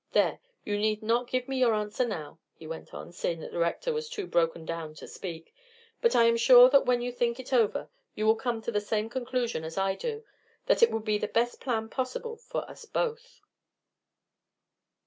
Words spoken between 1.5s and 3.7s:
an answer now," he went on, seeing that the